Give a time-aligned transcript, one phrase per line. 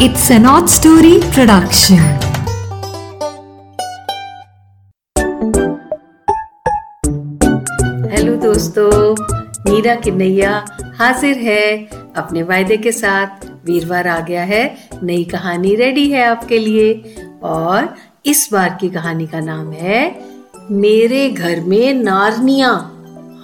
[0.00, 1.98] It's an odd story production.
[8.10, 9.16] Hello दोस्तों,
[9.70, 10.64] मीरा किन्नैया
[10.98, 16.58] हाजिर है अपने वायदे के साथ। वीरवार आ गया है, नई कहानी रेडी है आपके
[16.58, 17.94] लिए। और
[18.26, 20.24] इस बार की कहानी का नाम है,
[20.70, 22.70] मेरे घर में नारनिया।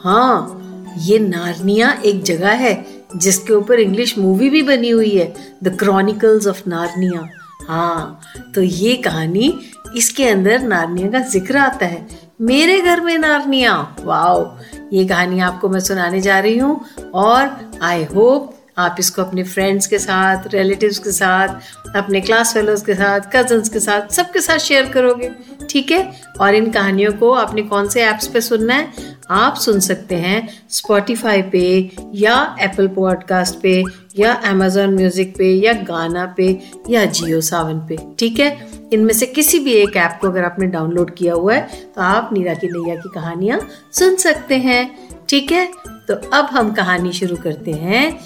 [0.05, 0.55] हाँ
[0.99, 5.33] ये नारनिया एक जगह है जिसके ऊपर इंग्लिश मूवी भी बनी हुई है
[5.65, 7.29] द क्रॉनिकल्स ऑफ़ नारनिया
[7.69, 8.21] हाँ
[8.55, 9.53] तो ये कहानी
[9.97, 12.07] इसके अंदर नारनिया का ज़िक्र आता है।
[12.41, 14.59] मेरे घर में नारनिया। वाओ,
[14.93, 16.81] ये कहानी आपको मैं सुनाने जा रही हूँ
[17.15, 21.49] और आई होप आप इसको अपने फ्रेंड्स के साथ रिलेटिव्स के साथ,
[21.97, 25.31] अपने क्लास फेलोज के साथ कजन्स के साथ, सबके साथ शेयर करोगे।
[25.71, 26.13] ठीक है?
[26.41, 29.08] और इन कहानियों को आपने कौन से ऐप्स पे सुनना है?
[29.31, 33.83] आप सुन सकते हैं स्पॉटिफाई पे या एप्पल पॉडकास्ट पे
[34.19, 36.47] या अमेजोन म्यूज़िक पे या गाना पे
[36.91, 38.67] या जियो सावन पे, ठीक है?
[38.93, 42.31] इनमें से किसी भी एक ऐप को अगर आपने डाउनलोड किया हुआ है तो आप
[42.33, 43.61] नीरा की नैया की कहानियाँ
[43.93, 45.67] सुन सकते हैं, ठीक है?
[46.09, 48.21] तो अब हम कहानी शुरू करते हैं।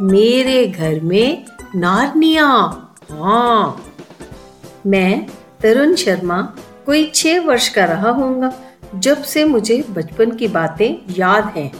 [0.00, 1.44] मेरे घर में
[1.76, 2.46] नारनिया।
[3.12, 3.84] हाँ
[4.86, 5.26] मैं
[5.62, 6.40] तरुण शर्मा,
[6.86, 8.52] कोई छह वर्ष का रहा होगा
[8.94, 11.70] जब से मुझे बचपन की बातें याद हैं,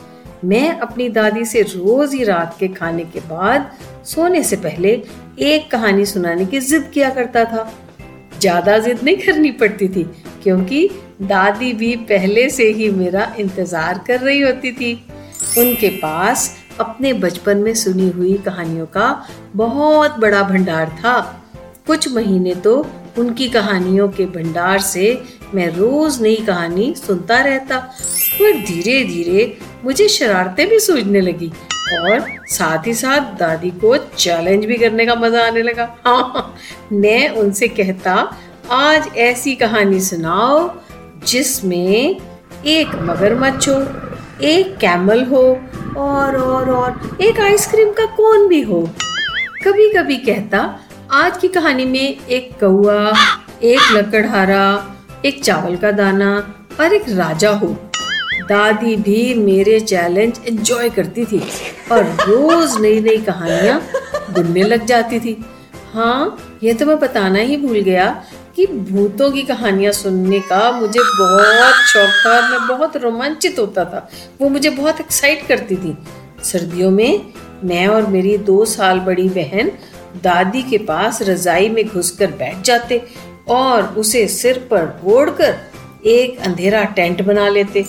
[0.45, 3.71] मैं अपनी दादी से रोज ही रात के खाने के बाद
[4.07, 4.91] सोने से पहले
[5.41, 7.71] एक कहानी सुनाने की जिद किया करता था।
[8.41, 10.03] ज़्यादा जिद नहीं करनी पड़ती थी,
[10.43, 10.89] क्योंकि
[11.23, 14.95] दादी भी पहले से ही मेरा इंतज़ार कर रही होती थी।
[15.59, 19.27] उनके पास अपने बचपन में सुनी हुई कहानियों का
[19.57, 21.21] बहुत बड़ा भंडार था।
[21.87, 22.75] कुछ महीने तो
[23.19, 25.13] उनकी कहानियों के भंडार से
[25.55, 27.79] मैं रोज नई कहानी सुनता रहता
[28.33, 31.51] पर धीरे धीरे मुझे शरारतें भी सूझने लगी
[31.95, 36.55] और साथ ही साथ दादी को चैलेंज भी करने का मज़ा आने लगा। हाँ
[36.93, 38.15] मैं उनसे कहता,
[38.71, 40.71] आज ऐसी कहानी सुनाओ
[41.27, 42.21] जिसमें
[42.67, 43.81] एक मगरमच्छ हो,
[44.43, 45.43] एक कैमल हो
[45.97, 48.81] और और और एक आइसक्रीम का कोन भी हो।
[49.65, 50.59] कभी कभी कहता,
[51.13, 53.13] आज की कहानी में एक कौआ
[53.63, 54.65] एक लकड़हारा
[55.25, 56.31] एक चावल का दाना
[56.81, 57.67] और एक राजा हो।
[58.49, 61.39] दादी भी मेरे चैलेंज एंजॉय करती थी
[61.93, 63.81] और रोज नई नई कहानियाँ
[64.31, 65.37] बुनने लग जाती थी।
[65.93, 68.09] हाँ ये तो मैं बताना ही भूल गया
[68.57, 73.85] कि भूतों की कहानियाँ सुनने का मुझे बहुत शौक था और मैं बहुत रोमांचित होता
[73.85, 74.09] था।
[74.41, 75.97] वो मुझे बहुत एक्साइट करती थी।
[76.45, 77.33] सर्दियों में
[77.65, 79.73] मैं और मेरी दो साल बड़ी बहन
[80.23, 83.05] दादी के पास रजाई में घुसकर बैठ जाते।
[83.49, 85.59] और उसे सिर पर ओढ़कर
[86.07, 87.85] एक अंधेरा टेंट बना लेते।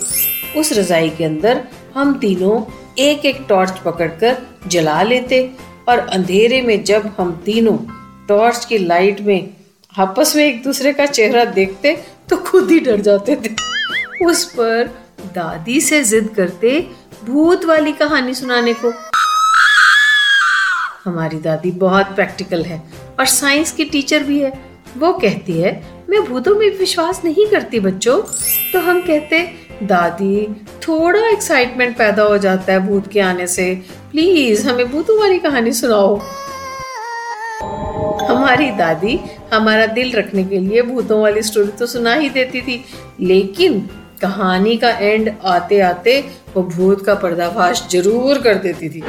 [0.58, 1.64] उस रजाई के अंदर
[1.96, 2.62] हम तीनों
[3.00, 4.38] एक एक टॉर्च पकड़कर
[4.68, 5.50] जला लेते
[5.90, 7.78] और अंधेरे में जब हम तीनों
[8.28, 9.50] टॉर्च की लाइट में
[9.96, 11.96] आपस में एक दूसरे का चेहरा देखते
[12.30, 14.86] तो खुद ही डर जाते थे। उस पर
[15.36, 16.80] दादी से जिद करते
[17.26, 18.94] भूत वाली कहानी सुनाने को।
[21.06, 22.82] हमारी दादी बहुत प्रैक्टिकल है
[23.20, 24.52] और साइंस की टीचर भी है।
[24.98, 25.72] वो कहती है,
[26.10, 28.22] मैं भूतों में विश्वास नहीं करती बच्चों।
[28.74, 29.40] तो हम कहते,
[29.84, 30.48] दादी,
[30.82, 33.74] थोड़ा एक्साइटमेंट पैदा हो जाता है भूत के आने से।
[34.12, 36.18] प्लीज़ हमें भूतों वाली कहानी सुनाओ।
[38.28, 39.20] हमारी दादी
[39.54, 42.84] हमारा दिल रखने के लिए भूतों वाली स्टोरी तो सुना ही देती थी,
[43.22, 43.80] लेकिन
[44.22, 46.20] कहानी का एंड आते आते
[46.56, 49.04] वो भूत का पर्दाफाश ज़रूर कर देती थी।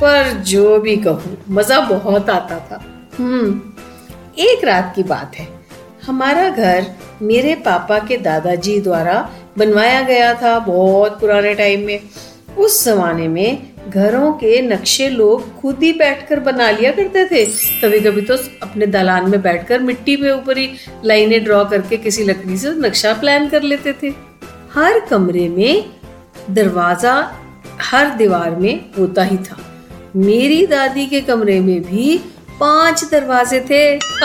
[0.00, 5.46] पर जो भी कहूँ, मज़ा बहुत आता था। हम्म एक रात की बात है।
[6.06, 6.86] हमारा घर
[7.22, 9.16] मेरे पापा के दादाजी द्वारा
[9.58, 12.00] बनवाया गया था बहुत पुराने टाइम में।
[12.58, 17.44] उस जमाने में घरों के नक्शे लोग खुद ही बैठकर बना लिया करते थे।
[17.82, 20.68] कभी कभी तो अपने दलान में बैठकर मिट्टी पे ऊपर ही
[21.04, 24.14] लाइनें ड्रॉ करके किसी लकड़ी से नक्शा प्लान कर लेते थे।
[24.74, 25.84] हर कमरे में
[26.50, 27.14] दरवाज़ा
[27.82, 29.56] हर दीवार में होता ही था।
[30.16, 32.20] मेरी दादी के कमरे में भी
[32.60, 33.96] पाँच दरवाजे थे।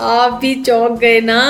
[0.00, 1.40] आप भी चौंक गए ना।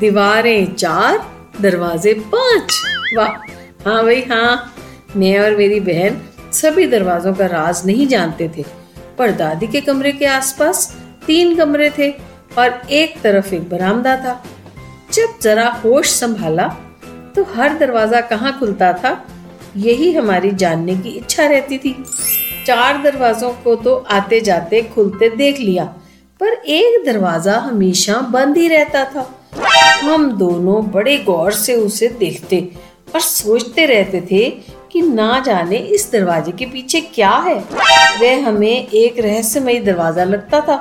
[0.00, 1.18] दीवारें चार,
[1.60, 2.80] दरवाजे पाँच।
[3.16, 3.28] वाह।
[3.84, 4.74] हाँ भाई हाँ।
[5.16, 6.20] मैं और मेरी बहन
[6.52, 8.64] सभी दरवाजों का राज नहीं जानते थे।
[9.18, 10.96] पर दादी के कमरे के आसपास
[11.26, 12.10] तीन कमरे थे
[12.58, 14.42] और एक तरफ़ एक बरामदा था।
[15.12, 16.66] जब जरा होश संभाला
[17.36, 19.26] तो हर दरवाज़ा कहाँ खुलता था,
[19.76, 22.04] यही हमारी जानने की इच्छा रहती थी।
[22.66, 25.84] चार दरवाजों को तो आते जाते खुलते देख लिया,
[26.40, 29.30] पर एक दरवाज़ा हमेशा बंद ही रहता था।
[30.02, 32.60] हम दोनों बड़े गौर से उसे देखते
[33.14, 34.48] और सोचते रहते थे
[34.92, 37.54] कि ना जाने इस दरवाजे के पीछे क्या है।
[38.20, 40.76] वह हमें एक रहस्यमयी दरवाज़ा लगता था।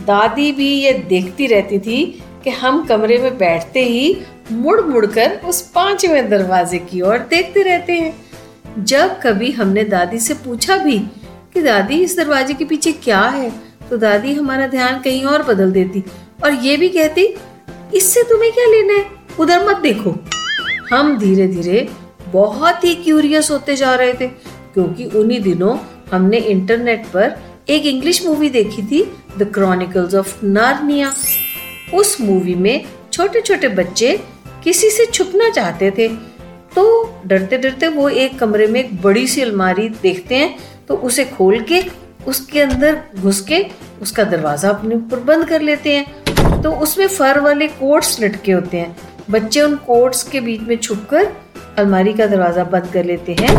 [0.00, 2.04] दादी भी ये देखती रहती थी
[2.44, 4.16] कि हम कमरे में बैठते ही
[4.52, 8.12] मुड़ मुड़ कर उस पाँचवें दरवाजे की ओर देखते रहते हैं।
[8.78, 10.98] जब कभी हमने दादी से पूछा भी
[11.54, 13.50] कि दादी, इस दरवाजे के पीछे क्या है
[13.90, 16.02] तो दादी हमारा ध्यान कहीं और बदल देती
[16.44, 17.26] और ये भी कहती,
[17.94, 19.04] इससे तुम्हें क्या लेना है?
[19.40, 20.14] उधर मत देखो।
[20.90, 21.88] हम धीरे धीरे
[22.32, 25.76] बहुत ही क्यूरियस होते जा रहे थे, क्योंकि उन्हीं दिनों
[26.12, 27.36] हमने इंटरनेट पर
[27.68, 29.02] एक इंग्लिश मूवी देखी थी
[29.38, 31.14] द क्रॉनिकल्स ऑफ़ नार्निया
[31.94, 34.16] उस मूवी में छोटे छोटे बच्चे
[34.64, 36.08] किसी से छुपना चाहते थे
[36.76, 36.84] तो
[37.26, 40.56] डरते डरते वो एक कमरे में एक बड़ी सी अलमारी देखते हैं
[40.88, 41.82] तो उसे खोल के,
[42.26, 43.64] उसके अंदर घुस के,
[44.02, 48.76] उसका दरवाज़ा अपने ऊपर बंद कर लेते हैं। तो उसमें फर वाले कोट्स लटके होते
[48.76, 48.96] हैं।
[49.30, 51.32] बच्चे उन कोट्स के बीच में छुपकर
[51.78, 53.54] अलमारी का दरवाज़ा बंद कर लेते हैं,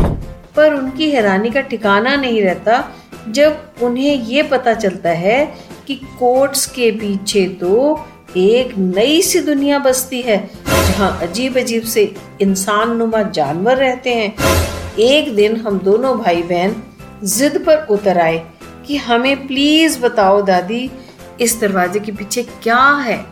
[0.55, 2.83] पर उनकी हैरानी का ठिकाना नहीं रहता।
[3.29, 5.45] जब उन्हें ये पता चलता है
[5.87, 7.93] कि कोट्स के पीछे तो
[8.37, 10.37] एक नई सी दुनिया बसती है,
[10.67, 16.75] जहाँ अजीब अजीब से इंसान नुमा जानवर रहते हैं। एक दिन हम दोनों भाई बहन
[17.23, 18.43] जिद पर उतर आए
[18.87, 20.89] कि हमें प्लीज़ बताओ दादी,
[21.41, 23.25] इस दरवाजे के पीछे क्या है?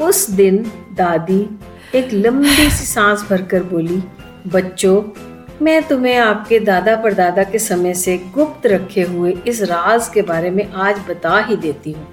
[0.00, 0.58] उस दिन
[0.92, 1.40] दादी
[1.94, 4.02] एक लंबी सी सांस भरकर बोली,
[4.46, 5.02] बच्चों,
[5.62, 10.50] मैं तुम्हें आपके दादा परदादा के समय से गुप्त रखे हुए इस राज के बारे
[10.50, 12.06] में आज बता ही देती हूँ।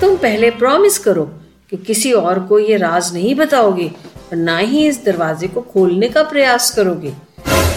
[0.00, 1.30] तुम पहले प्रॉमिस करो
[1.72, 6.08] कि किसी और को ये राज नहीं बताओगे और ना ही इस दरवाजे को खोलने
[6.08, 7.12] का प्रयास करोगे।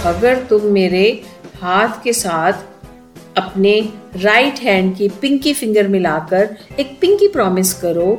[0.05, 1.03] अगर तुम मेरे
[1.61, 3.79] हाथ के साथ अपने
[4.15, 8.11] राइट हैंड की पिंकी फिंगर मिलाकर एक पिंकी प्रॉमिस करो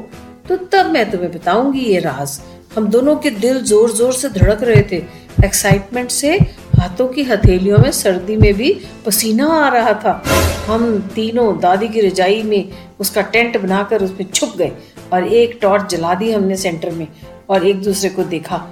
[0.48, 2.40] तो तब मैं तुम्हें बताऊँगी ये राज।
[2.76, 5.02] हम दोनों के दिल ज़ोर ज़ोर से धड़क रहे थे।
[5.44, 6.38] एक्साइटमेंट से
[6.78, 8.72] हाथों की हथेलियों में सर्दी में भी
[9.06, 10.22] पसीना आ रहा था।
[10.66, 14.72] हम तीनों दादी की रजाई में उसका टेंट बनाकर उसमें छुप गए
[15.12, 17.06] और एक टॉर्च जला दी हमने सेंटर में
[17.50, 18.64] और एक दूसरे को देखा।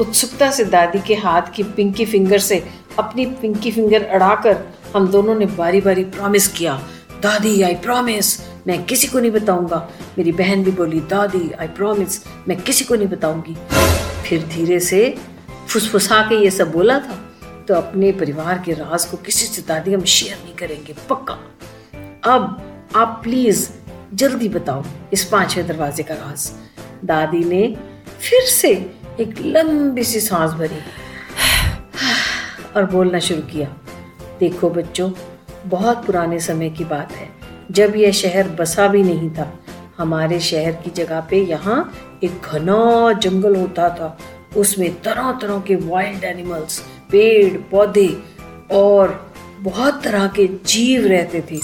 [0.00, 2.62] उत्सुकता से दादी के हाथ की पिंकी फिंगर से
[2.98, 4.56] अपनी पिंकी फिंगर अड़ाकर
[4.94, 6.74] हम दोनों ने बारी बारी प्रॉमिस किया,
[7.22, 12.20] दादी आई प्रॉमिस मैं किसी को नहीं बताऊँगा। मेरी बहन भी बोली, दादी आई प्रॉमिस
[12.48, 13.56] मैं किसी को नहीं बताऊँगी।
[14.28, 15.14] फिर धीरे से
[15.68, 17.18] फुसफुसा के ये सब बोला था।
[17.70, 21.34] तो अपने परिवार के राज को किसी से दादी हम शेयर नहीं करेंगे, पक्का।
[22.26, 23.68] अब आप प्लीज़
[24.14, 24.82] जल्दी बताओ
[25.12, 26.50] इस पाँचवें दरवाजे का राज।
[27.04, 27.62] दादी ने
[28.20, 28.70] फिर से
[29.20, 30.80] एक लंबी सी सांस भरी
[32.76, 33.68] और बोलना शुरू किया,
[34.40, 35.10] देखो बच्चों,
[35.66, 37.28] बहुत पुराने समय की बात है।
[37.70, 39.52] जब यह शहर बसा भी नहीं था,
[39.98, 41.82] हमारे शहर की जगह पे यहाँ
[42.24, 44.16] एक घना जंगल होता था।
[44.56, 48.08] उसमें तरह तरह के वाइल्ड एनिमल्स पेड़, पौधे
[48.70, 51.56] और बहुत तरह के जीव रहते थे।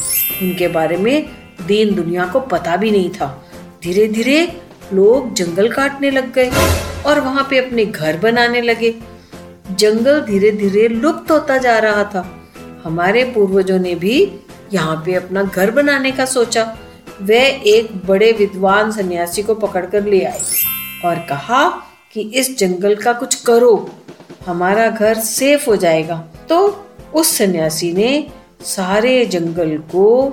[0.42, 1.26] उनके बारे में
[1.66, 3.44] दीन दुनिया को पता भी नहीं था।
[3.82, 4.60] धीरे धीरे
[4.92, 6.50] लोग जंगल काटने लग गए
[7.06, 8.94] और वहाँ पे अपने घर बनाने लगे।
[9.70, 12.50] जंगल धीरे धीरे लुप्त होता जा रहा था।
[12.84, 14.32] हमारे पूर्वजों ने भी
[14.72, 16.76] यहाँ पे अपना घर बनाने का सोचा।
[17.22, 20.40] वे एक बड़े विद्वान सन्यासी को पकड़कर ले आए
[21.04, 21.68] और कहा
[22.12, 23.90] कि इस जंगल का कुछ करो।
[24.46, 28.28] हमारा घर सेफ़ हो जाएगा। तो उस सन्यासी ने
[28.62, 30.32] सारे जंगल को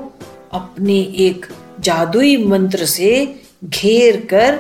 [0.54, 1.46] अपने एक
[1.80, 4.60] जादुई मंत्र से घेर कर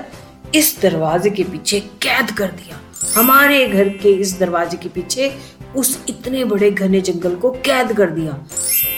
[0.55, 2.79] इस दरवाजे के पीछे कैद कर दिया।
[3.15, 5.35] हमारे घर के इस दरवाजे के पीछे
[5.75, 8.45] उस इतने बड़े घने जंगल को कैद कर दिया।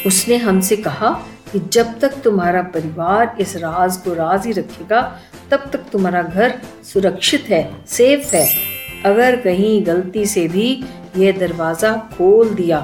[0.08, 1.10] उसने हमसे कहा
[1.54, 5.20] कि जब तक तुम्हारा परिवार इस राज को राज ही रखेगा,
[5.52, 6.62] तब तक तुम्हारा घर
[6.94, 8.75] सुरक्षित है, सेफ़ है।
[9.06, 10.84] अगर कहीं गलती से भी
[11.18, 12.80] यह दरवाज़ा खोल दिया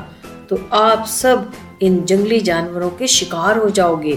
[0.49, 1.51] तो आप सब
[1.81, 4.13] इन जंगली जानवरों के शिकार हो जाओगे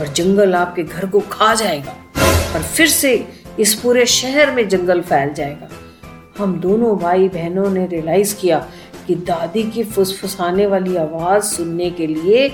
[0.00, 1.96] और जंगल आपके घर को खा जाएगा
[2.54, 3.12] और फिर से
[3.60, 5.68] इस पूरे शहर में जंगल फैल जाएगा।
[6.38, 8.58] हम दोनों भाई बहनों ने रियलाइज़ किया
[9.06, 12.48] कि दादी की फुसफुसाने वाली आवाज़ सुनने के लिए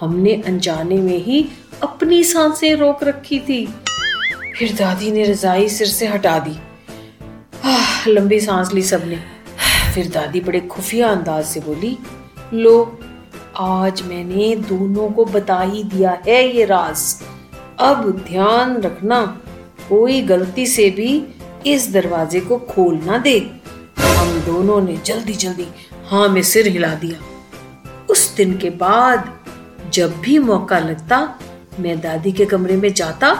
[0.00, 1.46] हमने अनजाने में ही
[1.82, 3.66] अपनी साँसें रोक रखी थी।
[4.58, 6.56] फिर दादी ने रजाई सिर से हटा दी।
[8.08, 9.18] लंबी सांस ली सबने।
[9.94, 11.98] फिर दादी बड़े खुफिया अंदाज से बोली,
[12.52, 12.98] लो,
[13.56, 17.22] आज मैंने दोनों को बता ही दिया है ये राज।
[17.78, 19.40] अब ध्यान रखना,
[19.88, 21.26] कोई गलती से भी
[21.66, 23.38] इस दरवाजे को खोल ना दे।
[23.98, 25.66] हम दोनों ने जल्दी जल्दी
[26.06, 27.18] हाँ में सिर हिला दिया।
[28.10, 29.32] उस दिन के बाद
[29.92, 31.38] जब भी मौका लगता,
[31.80, 33.30] मैं दादी के कमरे में जाता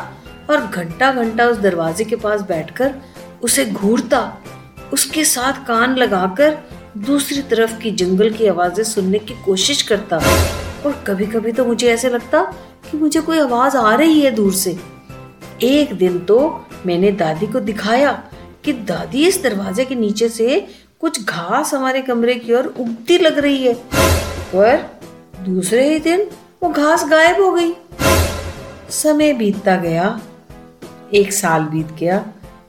[0.51, 2.95] और घंटा घंटा उस दरवाजे के पास बैठकर
[3.43, 4.39] उसे घूरता।
[4.95, 6.57] उसके साथ कान लगाकर
[6.99, 10.17] दूसरी तरफ़ की जंगल की आवाज़ें सुनने की कोशिश करता
[10.87, 12.43] और कभी कभी तो मुझे ऐसे लगता
[12.91, 14.77] कि मुझे कोई आवाज़ आ रही है दूर से।
[15.63, 16.39] एक दिन तो
[16.87, 18.13] मैंने दादी को दिखाया
[18.65, 20.67] कि दादी इस दरवाजे के नीचे से
[21.01, 23.75] कुछ घास हमारे कमरे की ओर उगती लग रही है,
[24.55, 24.77] पर
[25.41, 26.27] दूसरे ही दिन
[26.63, 27.73] वो घास गायब हो गई।
[28.93, 30.21] समय बीतता गया,
[31.15, 32.25] एक साल बीत गया,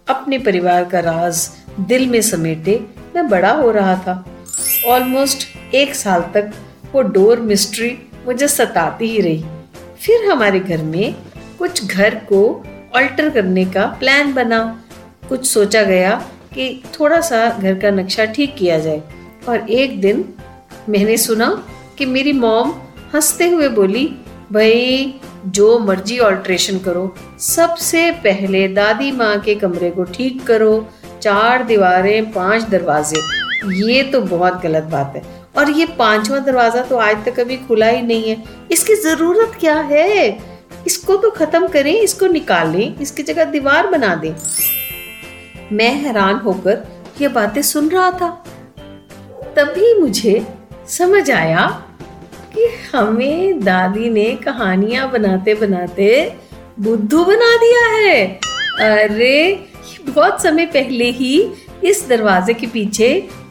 [0.10, 4.26] अपने परिवार का राज दिल में समेटे मैं बड़ा हो रहा था।
[4.88, 6.52] ऑलमोस्ट एक साल तक
[6.94, 9.46] वो डोर मिस्ट्री मुझे सताती ही रही।
[10.02, 11.16] फिर हमारे घर में
[11.60, 12.64] कुछ घर को
[12.96, 14.84] अल्टर करने का प्लान बना।
[15.30, 19.04] कुछ सोचा गया कि थोड़ा सा घर का नक्शा ठीक किया जाए।
[19.50, 20.34] और एक दिन
[20.90, 21.68] मैंने सुना
[21.98, 22.74] कि मेरी मॉम
[23.16, 24.16] हँसते हुए बोली,
[24.52, 25.14] भाई,
[25.46, 30.90] जो मर्ज़ी ऑल्ट्रेशन करो, सबसे पहले दादी माँ के कमरे को ठीक करो
[31.26, 33.22] चार दीवारें, पाँच दरवाजे।
[33.86, 35.22] ये तो बहुत गलत बात है।
[35.58, 39.76] और ये पांचवा दरवाज़ा तो आज तक कभी खुला ही नहीं है। इसकी ज़रूरत क्या
[39.82, 40.38] है?
[40.88, 44.34] इसको तो खत्म करें, इसको निकालें इसकी जगह दीवार बना दें।
[45.72, 46.86] मैं हैरान होकर
[47.22, 48.30] ये बातें सुन रहा था।
[49.56, 50.46] तभी मुझे
[50.90, 51.68] समझ आया
[52.56, 56.10] कि हमें दादी ने कहानियाँ बनाते बनाते
[56.80, 58.26] बुद्धू बना दिया है।
[58.82, 59.38] अरे
[60.10, 61.34] बहुत समय पहले ही
[61.84, 63.08] इस दरवाजे के पीछे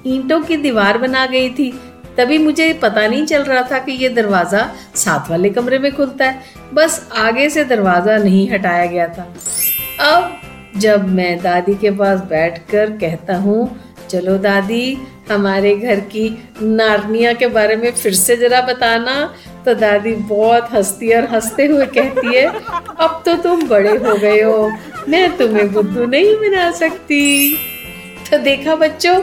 [0.06, 1.70] ईंटों की दीवार बना गई थी।
[2.16, 6.25] तभी मुझे पता नहीं चल रहा था कि ये दरवाज़ा साथ वाले कमरे में खुलता
[6.25, 6.42] है।
[6.75, 9.26] बस आगे से दरवाज़ा नहीं हटाया गया था।
[10.00, 13.80] अब जब मैं दादी के पास बैठकर कहता हूँ,
[14.11, 14.96] चलो दादी,
[15.30, 16.28] हमारे घर की
[16.62, 19.14] नारनिया के बारे में फिर से जरा बताना
[19.64, 24.40] तो दादी बहुत हंसती और हँसते हुए कहती है, अब तो तुम बड़े हो गए
[24.42, 24.71] हो,
[25.09, 27.56] मैं तुम्हें बुद्धू नहीं बना सकती।
[28.30, 29.16] तो देखा बच्चों,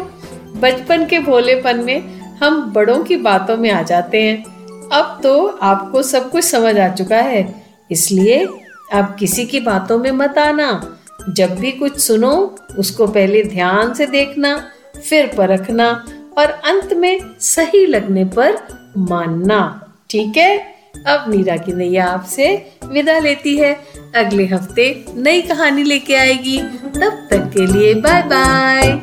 [0.62, 4.44] बचपन के भोलेपन में हम बड़ों की बातों में आ जाते हैं।
[4.92, 8.46] अब तो आपको सब कुछ समझ आ चुका है, इसलिए
[8.94, 10.98] अब किसी की बातों में मत आना।
[11.30, 14.56] जब भी कुछ सुनो, उसको पहले ध्यान से देखना,
[15.10, 16.06] फिर परखना
[16.38, 18.58] और अंत में सही लगने पर
[18.98, 19.81] मानना।
[20.12, 20.58] ठीक है?
[21.08, 23.74] अब मीरा की नैया आपसे विदा लेती है।
[24.16, 26.58] अगले हफ़्ते नई कहानी लेके आएगी।
[26.98, 29.00] तब तक के लिए बाय बाय